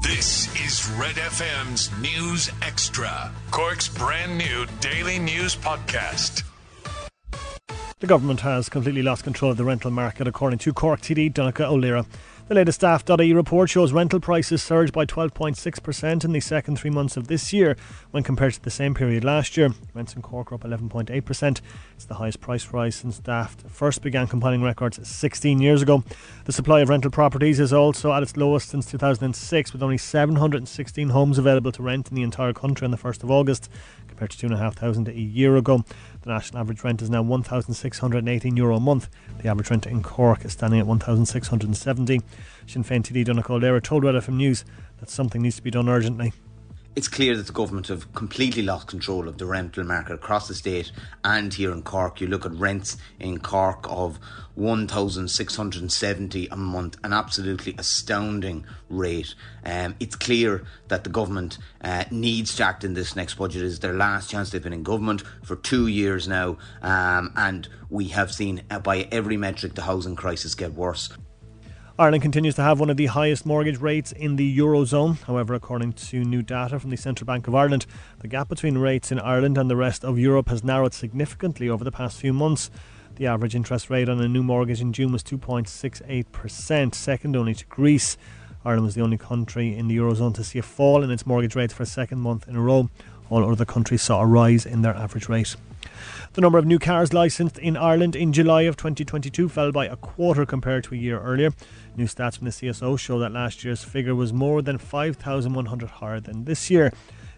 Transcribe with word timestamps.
This 0.00 0.48
is 0.66 0.90
Red 0.98 1.16
FM's 1.16 1.90
News 2.00 2.50
Extra, 2.62 3.30
Cork's 3.50 3.86
brand 3.86 4.38
new 4.38 4.64
daily 4.80 5.18
news 5.18 5.54
podcast. 5.54 6.42
The 7.98 8.06
government 8.06 8.40
has 8.40 8.70
completely 8.70 9.02
lost 9.02 9.24
control 9.24 9.50
of 9.50 9.58
the 9.58 9.64
rental 9.64 9.90
market, 9.90 10.26
according 10.26 10.58
to 10.60 10.72
Cork 10.72 11.02
TD 11.02 11.34
Donnchadh 11.34 11.68
Ó 11.68 11.76
Laoghaire. 11.78 12.06
The 12.50 12.56
latest 12.56 12.80
Daft.ie 12.80 13.32
report 13.32 13.70
shows 13.70 13.92
rental 13.92 14.18
prices 14.18 14.60
surged 14.60 14.92
by 14.92 15.06
12.6% 15.06 16.24
in 16.24 16.32
the 16.32 16.40
second 16.40 16.80
three 16.80 16.90
months 16.90 17.16
of 17.16 17.28
this 17.28 17.52
year 17.52 17.76
when 18.10 18.24
compared 18.24 18.54
to 18.54 18.60
the 18.60 18.72
same 18.72 18.92
period 18.92 19.22
last 19.22 19.56
year. 19.56 19.72
Rents 19.94 20.16
in 20.16 20.22
Cork 20.22 20.50
are 20.50 20.56
up 20.56 20.62
11.8%. 20.62 21.60
It's 21.94 22.04
the 22.06 22.14
highest 22.14 22.40
price 22.40 22.72
rise 22.72 22.96
since 22.96 23.20
Daft 23.20 23.62
first 23.70 24.02
began 24.02 24.26
compiling 24.26 24.64
records 24.64 24.98
16 25.08 25.60
years 25.60 25.80
ago. 25.80 26.02
The 26.44 26.52
supply 26.52 26.80
of 26.80 26.88
rental 26.88 27.12
properties 27.12 27.60
is 27.60 27.72
also 27.72 28.12
at 28.12 28.24
its 28.24 28.36
lowest 28.36 28.70
since 28.70 28.84
2006, 28.90 29.72
with 29.72 29.80
only 29.80 29.96
716 29.96 31.10
homes 31.10 31.38
available 31.38 31.70
to 31.70 31.84
rent 31.84 32.08
in 32.08 32.16
the 32.16 32.24
entire 32.24 32.52
country 32.52 32.84
on 32.84 32.90
the 32.90 32.98
1st 32.98 33.22
of 33.22 33.30
August, 33.30 33.70
compared 34.08 34.32
to 34.32 34.38
2,500 34.38 35.14
a 35.14 35.20
year 35.20 35.54
ago. 35.54 35.84
The 36.22 36.30
national 36.30 36.58
average 36.58 36.82
rent 36.82 37.00
is 37.00 37.10
now 37.10 37.22
€1,618 37.22 38.56
Euro 38.56 38.74
a 38.74 38.80
month. 38.80 39.08
The 39.40 39.48
average 39.48 39.70
rent 39.70 39.86
in 39.86 40.02
Cork 40.02 40.44
is 40.44 40.54
standing 40.54 40.80
at 40.80 40.86
1,670. 40.88 42.22
Sinn 42.66 42.84
Féin 42.84 43.02
TD 43.02 43.24
Donnchadh 43.24 43.50
Ó 43.50 43.60
Laoghaire 43.60 43.82
told 43.82 44.04
Red 44.04 44.14
FM 44.14 44.36
News 44.36 44.64
that 44.98 45.10
something 45.10 45.42
needs 45.42 45.56
to 45.56 45.62
be 45.62 45.70
done 45.70 45.88
urgently 45.88 46.32
it's 46.96 47.08
clear 47.08 47.36
that 47.36 47.46
the 47.46 47.52
government 47.52 47.86
have 47.86 48.12
completely 48.14 48.62
lost 48.62 48.88
control 48.88 49.28
of 49.28 49.38
the 49.38 49.46
rental 49.46 49.84
market 49.84 50.12
across 50.12 50.48
the 50.48 50.54
state 50.54 50.90
and 51.24 51.54
here 51.54 51.72
in 51.72 51.82
Cork. 51.82 52.20
You 52.20 52.26
look 52.26 52.44
at 52.44 52.52
rents 52.52 52.96
in 53.20 53.38
Cork 53.38 53.86
of 53.88 54.18
1,670 54.56 56.48
a 56.48 56.56
month, 56.56 56.96
an 57.04 57.12
absolutely 57.12 57.76
astounding 57.78 58.66
rate. 58.88 59.34
Um, 59.64 59.94
it's 60.00 60.16
clear 60.16 60.64
that 60.88 61.04
the 61.04 61.10
government 61.10 61.58
uh, 61.80 62.04
needs 62.10 62.56
to 62.56 62.64
act 62.64 62.82
in 62.82 62.94
this 62.94 63.14
next 63.14 63.34
budget. 63.34 63.62
It's 63.62 63.78
their 63.78 63.94
last 63.94 64.28
chance. 64.28 64.50
They've 64.50 64.62
been 64.62 64.72
in 64.72 64.82
government 64.82 65.22
for 65.44 65.56
two 65.56 65.86
years 65.86 66.26
now, 66.26 66.58
um, 66.82 67.32
and 67.36 67.68
we 67.88 68.08
have 68.08 68.32
seen 68.32 68.62
uh, 68.68 68.80
by 68.80 69.08
every 69.12 69.36
metric 69.36 69.74
the 69.74 69.82
housing 69.82 70.16
crisis 70.16 70.56
get 70.56 70.74
worse. 70.74 71.08
Ireland 72.00 72.22
continues 72.22 72.54
to 72.54 72.62
have 72.62 72.80
one 72.80 72.88
of 72.88 72.96
the 72.96 73.08
highest 73.08 73.44
mortgage 73.44 73.78
rates 73.78 74.10
in 74.12 74.36
the 74.36 74.56
Eurozone. 74.56 75.22
However, 75.24 75.52
according 75.52 75.92
to 75.92 76.24
new 76.24 76.40
data 76.40 76.80
from 76.80 76.88
the 76.88 76.96
Central 76.96 77.26
Bank 77.26 77.46
of 77.46 77.54
Ireland, 77.54 77.84
the 78.20 78.26
gap 78.26 78.48
between 78.48 78.78
rates 78.78 79.12
in 79.12 79.20
Ireland 79.20 79.58
and 79.58 79.68
the 79.68 79.76
rest 79.76 80.02
of 80.02 80.18
Europe 80.18 80.48
has 80.48 80.64
narrowed 80.64 80.94
significantly 80.94 81.68
over 81.68 81.84
the 81.84 81.92
past 81.92 82.18
few 82.18 82.32
months. 82.32 82.70
The 83.16 83.26
average 83.26 83.54
interest 83.54 83.90
rate 83.90 84.08
on 84.08 84.18
a 84.18 84.28
new 84.28 84.42
mortgage 84.42 84.80
in 84.80 84.94
June 84.94 85.12
was 85.12 85.22
2.68%, 85.22 86.94
second 86.94 87.36
only 87.36 87.52
to 87.52 87.66
Greece. 87.66 88.16
Ireland 88.64 88.86
was 88.86 88.94
the 88.94 89.02
only 89.02 89.18
country 89.18 89.76
in 89.76 89.86
the 89.86 89.98
Eurozone 89.98 90.34
to 90.36 90.42
see 90.42 90.58
a 90.58 90.62
fall 90.62 91.02
in 91.02 91.10
its 91.10 91.26
mortgage 91.26 91.54
rates 91.54 91.74
for 91.74 91.82
a 91.82 91.86
second 91.86 92.20
month 92.20 92.48
in 92.48 92.56
a 92.56 92.62
row. 92.62 92.88
All 93.28 93.44
other 93.44 93.66
countries 93.66 94.00
saw 94.00 94.22
a 94.22 94.26
rise 94.26 94.64
in 94.64 94.80
their 94.80 94.96
average 94.96 95.28
rate. 95.28 95.54
The 96.32 96.40
number 96.40 96.58
of 96.58 96.66
new 96.66 96.78
cars 96.78 97.12
licensed 97.12 97.58
in 97.58 97.76
Ireland 97.76 98.14
in 98.14 98.32
July 98.32 98.62
of 98.62 98.76
2022 98.76 99.48
fell 99.48 99.72
by 99.72 99.86
a 99.86 99.96
quarter 99.96 100.46
compared 100.46 100.84
to 100.84 100.94
a 100.94 100.98
year 100.98 101.20
earlier. 101.20 101.52
New 101.96 102.06
stats 102.06 102.38
from 102.38 102.44
the 102.44 102.52
CSO 102.52 102.98
show 102.98 103.18
that 103.18 103.32
last 103.32 103.64
year's 103.64 103.82
figure 103.82 104.14
was 104.14 104.32
more 104.32 104.62
than 104.62 104.78
5,100 104.78 105.90
higher 105.90 106.20
than 106.20 106.44
this 106.44 106.70
year. 106.70 106.92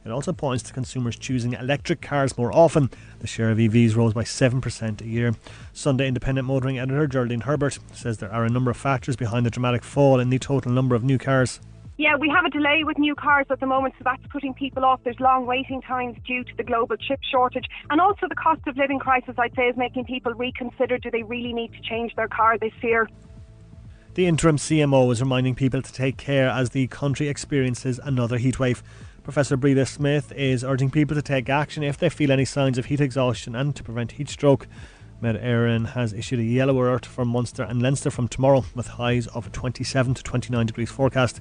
It 0.04 0.10
also 0.10 0.32
points 0.32 0.64
to 0.64 0.72
consumers 0.72 1.16
choosing 1.16 1.52
electric 1.52 2.00
cars 2.00 2.36
more 2.36 2.52
often. 2.52 2.90
The 3.20 3.26
share 3.26 3.50
of 3.50 3.58
EVs 3.58 3.96
rose 3.96 4.12
by 4.12 4.24
7% 4.24 5.00
a 5.00 5.06
year. 5.06 5.34
Sunday 5.72 6.08
Independent 6.08 6.46
Motoring 6.46 6.78
editor 6.78 7.06
Geraldine 7.06 7.42
Herbert 7.42 7.78
says 7.92 8.18
there 8.18 8.32
are 8.32 8.44
a 8.44 8.50
number 8.50 8.70
of 8.70 8.76
factors 8.76 9.16
behind 9.16 9.46
the 9.46 9.50
dramatic 9.50 9.84
fall 9.84 10.18
in 10.18 10.30
the 10.30 10.38
total 10.38 10.72
number 10.72 10.94
of 10.94 11.04
new 11.04 11.18
cars. 11.18 11.60
Yeah, 11.98 12.16
we 12.16 12.28
have 12.30 12.44
a 12.44 12.50
delay 12.50 12.84
with 12.84 12.98
new 12.98 13.14
cars 13.14 13.46
at 13.50 13.60
the 13.60 13.66
moment, 13.66 13.94
so 13.98 14.04
that's 14.04 14.26
putting 14.28 14.54
people 14.54 14.84
off. 14.84 15.00
There's 15.04 15.20
long 15.20 15.46
waiting 15.46 15.82
times 15.82 16.16
due 16.26 16.42
to 16.42 16.56
the 16.56 16.62
global 16.62 16.96
chip 16.96 17.20
shortage, 17.30 17.66
and 17.90 18.00
also 18.00 18.26
the 18.28 18.34
cost 18.34 18.62
of 18.66 18.76
living 18.76 18.98
crisis, 18.98 19.34
I'd 19.38 19.54
say, 19.54 19.64
is 19.64 19.76
making 19.76 20.06
people 20.06 20.32
reconsider 20.32 20.96
do 20.98 21.10
they 21.10 21.22
really 21.22 21.52
need 21.52 21.72
to 21.74 21.80
change 21.80 22.14
their 22.16 22.28
car 22.28 22.56
this 22.58 22.72
year. 22.82 23.08
The 24.14 24.26
interim 24.26 24.56
CMO 24.56 25.10
is 25.12 25.20
reminding 25.20 25.54
people 25.54 25.82
to 25.82 25.92
take 25.92 26.16
care 26.16 26.48
as 26.48 26.70
the 26.70 26.86
country 26.86 27.28
experiences 27.28 28.00
another 28.02 28.38
heatwave. 28.38 28.82
Professor 29.22 29.56
Breda 29.56 29.86
Smith 29.86 30.32
is 30.32 30.64
urging 30.64 30.90
people 30.90 31.14
to 31.14 31.22
take 31.22 31.48
action 31.48 31.82
if 31.82 31.96
they 31.96 32.10
feel 32.10 32.32
any 32.32 32.44
signs 32.44 32.76
of 32.76 32.86
heat 32.86 33.00
exhaustion 33.00 33.54
and 33.54 33.76
to 33.76 33.82
prevent 33.82 34.12
heat 34.12 34.28
stroke. 34.28 34.66
Met 35.22 35.40
Éireann 35.40 35.90
has 35.90 36.12
issued 36.12 36.40
a 36.40 36.42
yellow 36.42 36.82
alert 36.82 37.06
for 37.06 37.24
Munster 37.24 37.62
and 37.62 37.80
Leinster 37.80 38.10
from 38.10 38.26
tomorrow 38.26 38.64
with 38.74 38.88
highs 38.88 39.28
of 39.28 39.52
27 39.52 40.14
to 40.14 40.22
29 40.24 40.66
degrees 40.66 40.90
forecast. 40.90 41.40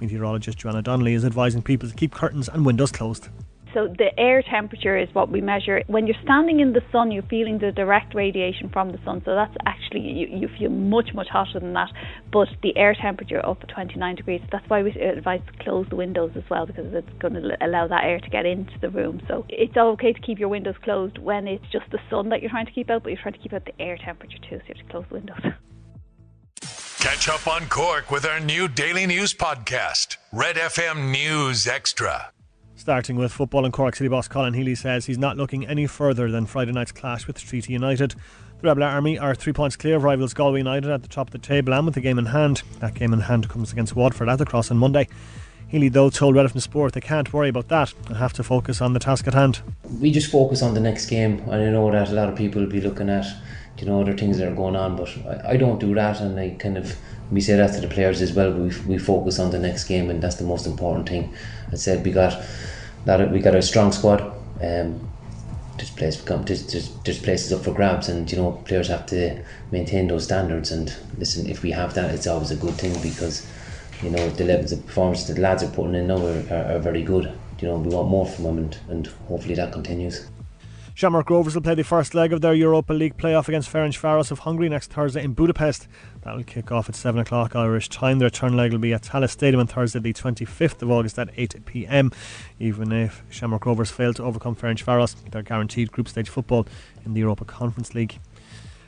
Meteorologist 0.00 0.56
Joanna 0.56 0.80
Donnelly 0.80 1.12
is 1.12 1.26
advising 1.26 1.60
people 1.60 1.90
to 1.90 1.94
keep 1.94 2.14
curtains 2.14 2.48
and 2.48 2.64
windows 2.64 2.90
closed. 2.90 3.28
So 3.74 3.88
the 3.88 4.18
air 4.18 4.42
temperature 4.42 4.96
is 4.96 5.08
what 5.14 5.30
we 5.30 5.40
measure. 5.40 5.82
When 5.86 6.06
you're 6.06 6.22
standing 6.22 6.60
in 6.60 6.72
the 6.72 6.80
sun, 6.90 7.10
you're 7.10 7.22
feeling 7.24 7.58
the 7.58 7.72
direct 7.72 8.14
radiation 8.14 8.70
from 8.70 8.92
the 8.92 8.98
sun. 9.04 9.22
So 9.24 9.34
that's 9.34 9.54
actually 9.66 10.00
you, 10.00 10.26
you 10.30 10.48
feel 10.58 10.70
much 10.70 11.10
much 11.14 11.28
hotter 11.28 11.60
than 11.60 11.74
that. 11.74 11.90
But 12.32 12.48
the 12.62 12.76
air 12.76 12.94
temperature 12.94 13.44
up 13.44 13.66
29 13.68 14.16
degrees. 14.16 14.40
That's 14.50 14.68
why 14.68 14.82
we 14.82 14.90
advise 14.92 15.40
to 15.46 15.64
close 15.64 15.86
the 15.90 15.96
windows 15.96 16.32
as 16.36 16.44
well 16.50 16.66
because 16.66 16.92
it's 16.94 17.08
going 17.18 17.34
to 17.34 17.56
allow 17.60 17.86
that 17.88 18.04
air 18.04 18.20
to 18.20 18.30
get 18.30 18.46
into 18.46 18.78
the 18.80 18.90
room. 18.90 19.20
So 19.28 19.44
it's 19.48 19.76
okay 19.76 20.12
to 20.12 20.20
keep 20.20 20.38
your 20.38 20.48
windows 20.48 20.76
closed 20.82 21.18
when 21.18 21.46
it's 21.46 21.66
just 21.70 21.90
the 21.90 21.98
sun 22.10 22.30
that 22.30 22.40
you're 22.40 22.50
trying 22.50 22.66
to 22.66 22.72
keep 22.72 22.90
out, 22.90 23.02
but 23.02 23.10
you're 23.10 23.22
trying 23.22 23.34
to 23.34 23.40
keep 23.40 23.52
out 23.52 23.64
the 23.64 23.80
air 23.80 23.98
temperature 23.98 24.38
too. 24.38 24.58
So 24.58 24.64
you 24.68 24.74
have 24.76 24.86
to 24.86 24.90
close 24.90 25.04
the 25.08 25.14
windows. 25.14 25.40
Catch 27.00 27.28
up 27.28 27.46
on 27.46 27.68
Cork 27.68 28.10
with 28.10 28.26
our 28.26 28.40
new 28.40 28.66
daily 28.66 29.06
news 29.06 29.32
podcast, 29.32 30.16
Red 30.32 30.56
FM 30.56 31.12
News 31.12 31.66
Extra. 31.66 32.32
Starting 32.78 33.16
with 33.16 33.32
football 33.32 33.64
and 33.64 33.74
Cork 33.74 33.96
City 33.96 34.06
boss 34.06 34.28
Colin 34.28 34.54
Healy 34.54 34.76
says 34.76 35.04
he's 35.04 35.18
not 35.18 35.36
looking 35.36 35.66
any 35.66 35.88
further 35.88 36.30
than 36.30 36.46
Friday 36.46 36.70
night's 36.70 36.92
clash 36.92 37.26
with 37.26 37.36
Treaty 37.36 37.72
United. 37.72 38.12
The 38.60 38.68
Rebel 38.68 38.84
Army 38.84 39.18
are 39.18 39.34
three 39.34 39.52
points 39.52 39.74
clear 39.74 39.96
of 39.96 40.04
rivals 40.04 40.32
Galway 40.32 40.60
United 40.60 40.88
at 40.88 41.02
the 41.02 41.08
top 41.08 41.26
of 41.26 41.32
the 41.32 41.38
table 41.38 41.74
and 41.74 41.84
with 41.84 41.96
the 41.96 42.00
game 42.00 42.20
in 42.20 42.26
hand. 42.26 42.62
That 42.78 42.94
game 42.94 43.12
in 43.12 43.18
hand 43.18 43.48
comes 43.48 43.72
against 43.72 43.96
Waterford 43.96 44.28
at 44.28 44.38
the 44.38 44.46
cross 44.46 44.70
on 44.70 44.78
Monday. 44.78 45.08
Healy, 45.66 45.88
though, 45.88 46.08
told 46.08 46.36
FM 46.36 46.62
Sport 46.62 46.92
they 46.92 47.00
can't 47.00 47.32
worry 47.32 47.48
about 47.48 47.66
that 47.66 47.92
and 48.06 48.16
have 48.16 48.32
to 48.34 48.44
focus 48.44 48.80
on 48.80 48.92
the 48.92 49.00
task 49.00 49.26
at 49.26 49.34
hand. 49.34 49.60
We 50.00 50.12
just 50.12 50.30
focus 50.30 50.62
on 50.62 50.74
the 50.74 50.80
next 50.80 51.06
game, 51.06 51.40
and 51.50 51.54
I 51.54 51.70
know 51.70 51.90
that 51.90 52.10
a 52.10 52.12
lot 52.12 52.28
of 52.28 52.36
people 52.36 52.62
will 52.62 52.70
be 52.70 52.80
looking 52.80 53.10
at 53.10 53.26
you 53.78 53.86
know 53.86 54.00
other 54.00 54.16
things 54.16 54.38
that 54.38 54.48
are 54.48 54.54
going 54.54 54.76
on. 54.76 54.96
But 54.96 55.08
I, 55.26 55.52
I 55.52 55.56
don't 55.56 55.78
do 55.78 55.94
that, 55.94 56.20
and 56.20 56.38
I 56.38 56.50
kind 56.50 56.76
of 56.76 56.96
we 57.30 57.40
say 57.40 57.56
that 57.56 57.74
to 57.74 57.80
the 57.80 57.88
players 57.88 58.20
as 58.22 58.32
well. 58.32 58.52
We 58.52 58.72
we 58.86 58.98
focus 58.98 59.38
on 59.38 59.50
the 59.50 59.58
next 59.58 59.84
game, 59.84 60.10
and 60.10 60.22
that's 60.22 60.36
the 60.36 60.44
most 60.44 60.66
important 60.66 61.08
thing. 61.08 61.34
I 61.72 61.76
said 61.76 62.04
we 62.04 62.12
got 62.12 62.42
that 63.04 63.30
we 63.30 63.40
got 63.40 63.54
a 63.54 63.62
strong 63.62 63.92
squad. 63.92 64.20
Um, 64.62 65.08
there's 65.76 65.90
place 65.90 66.16
become 66.16 66.42
there's, 66.42 66.72
there's, 66.72 66.92
there's 67.04 67.20
places 67.20 67.52
up 67.52 67.62
for 67.62 67.72
grabs, 67.72 68.08
and 68.08 68.30
you 68.30 68.36
know 68.36 68.52
players 68.64 68.88
have 68.88 69.06
to 69.06 69.42
maintain 69.70 70.08
those 70.08 70.24
standards. 70.24 70.72
And 70.72 70.94
listen, 71.18 71.48
if 71.48 71.62
we 71.62 71.70
have 71.70 71.94
that, 71.94 72.14
it's 72.14 72.26
always 72.26 72.50
a 72.50 72.56
good 72.56 72.74
thing 72.74 73.00
because 73.00 73.46
you 74.02 74.10
know 74.10 74.28
the 74.30 74.44
levels 74.44 74.72
of 74.72 74.84
performance 74.86 75.24
the 75.24 75.40
lads 75.40 75.62
are 75.62 75.70
putting 75.70 75.94
in 75.94 76.08
now 76.08 76.24
are, 76.24 76.44
are, 76.50 76.76
are 76.76 76.78
very 76.78 77.02
good. 77.02 77.32
You 77.60 77.68
know 77.68 77.78
we 77.78 77.94
want 77.94 78.08
more 78.08 78.26
from 78.26 78.44
them, 78.44 78.58
and, 78.58 78.78
and 78.88 79.06
hopefully 79.28 79.54
that 79.54 79.72
continues. 79.72 80.26
Shamrock 80.98 81.30
Rovers 81.30 81.54
will 81.54 81.62
play 81.62 81.76
the 81.76 81.84
first 81.84 82.12
leg 82.12 82.32
of 82.32 82.40
their 82.40 82.54
Europa 82.54 82.92
League 82.92 83.16
playoff 83.16 83.46
against 83.46 83.72
Ferenc 83.72 83.96
Ferencvaros 83.96 84.32
of 84.32 84.40
Hungary 84.40 84.68
next 84.68 84.92
Thursday 84.92 85.22
in 85.22 85.32
Budapest. 85.32 85.86
That 86.22 86.34
will 86.34 86.42
kick 86.42 86.72
off 86.72 86.88
at 86.88 86.96
7 86.96 87.20
o'clock 87.20 87.54
Irish 87.54 87.88
time. 87.88 88.18
Their 88.18 88.26
return 88.26 88.56
leg 88.56 88.72
will 88.72 88.80
be 88.80 88.92
at 88.92 89.02
Tallaght 89.02 89.30
Stadium 89.30 89.60
on 89.60 89.68
Thursday, 89.68 90.00
the 90.00 90.12
25th 90.12 90.82
of 90.82 90.90
August 90.90 91.16
at 91.16 91.30
8 91.36 91.64
pm. 91.66 92.10
Even 92.58 92.90
if 92.90 93.22
Shamrock 93.30 93.64
Rovers 93.64 93.92
fail 93.92 94.12
to 94.14 94.24
overcome 94.24 94.56
Ferenc 94.56 94.82
Ferencvaros, 94.82 95.14
they're 95.30 95.44
guaranteed 95.44 95.92
group 95.92 96.08
stage 96.08 96.28
football 96.28 96.66
in 97.04 97.14
the 97.14 97.20
Europa 97.20 97.44
Conference 97.44 97.94
League. 97.94 98.18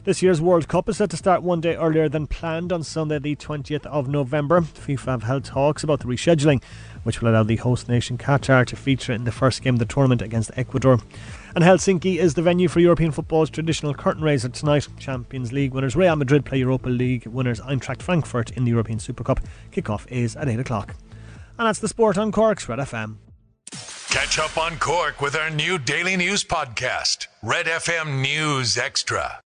This 0.03 0.21
year's 0.21 0.41
World 0.41 0.67
Cup 0.67 0.89
is 0.89 0.97
set 0.97 1.11
to 1.11 1.17
start 1.17 1.45
one 1.45 1.61
day 1.61 1.77
earlier 1.77 2.09
than 2.09 2.27
planned 2.27 2.73
on 2.73 2.83
Sunday, 2.83 3.21
the 3.21 3.37
20th 3.37 3.87
of 3.87 4.09
November. 4.09 4.63
FIFA 4.63 5.05
have 5.05 5.23
held 5.23 5.45
talks 5.45 5.85
about 5.85 6.01
the 6.01 6.07
rescheduling, 6.07 6.61
which 7.05 7.21
will 7.21 7.31
allow 7.31 7.45
the 7.45 7.57
host 7.57 7.89
nation 7.89 8.19
Qatar 8.19 8.67
to 8.67 8.75
feature 8.75 9.13
in 9.13 9.23
the 9.23 9.31
first 9.31 9.63
game 9.63 9.75
of 9.75 9.79
the 9.79 9.85
tournament 9.85 10.23
against 10.23 10.51
Ecuador. 10.57 10.99
And 11.55 11.65
Helsinki 11.65 12.17
is 12.17 12.35
the 12.35 12.43
venue 12.43 12.69
for 12.69 12.81
European 12.81 13.11
football's 13.11 13.51
traditional 13.51 13.95
curtain 13.95 14.23
raiser 14.23 14.49
tonight. 14.49 14.87
Champions 14.99 15.53
League 15.53 15.75
winners 15.75 15.97
Real 15.97 16.17
Madrid 16.17 16.45
play 16.45 16.59
Europa 16.59 16.89
League 16.89 17.27
winners 17.27 17.61
Eintracht 17.61 18.03
Frankfurt 18.03 18.51
in 18.53 18.65
the 18.65 18.71
European 18.71 18.99
Super 18.99 19.25
Cup. 19.25 19.41
Kickoff 19.73 20.07
is 20.11 20.37
at 20.37 20.49
8 20.49 20.61
o'clock. 20.61 20.95
And 21.59 21.67
that's 21.67 21.81
the 21.81 21.89
sport 21.89 22.17
on 22.17 22.33
Cork's 22.33 22.69
Red 22.69 22.79
FM. 22.79 23.17
Catch 24.11 24.39
up 24.41 24.59
on 24.59 24.77
Cork 24.79 25.21
with 25.21 25.37
our 25.37 25.51
new 25.51 25.79
daily 25.79 26.17
news 26.17 26.43
podcast, 26.43 27.29
Red 27.43 27.67
FM 27.67 28.21
News 28.21 28.77
Extra. 28.77 29.39